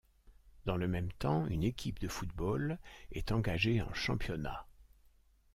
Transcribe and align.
Dans 0.65 0.77
le 0.77 0.87
même 0.87 1.11
temps, 1.11 1.45
une 1.45 1.61
équipe 1.63 1.99
de 1.99 2.07
football 2.07 2.79
est 3.11 3.31
engagée 3.31 3.83
en 3.83 3.93
championnat. 3.93 4.65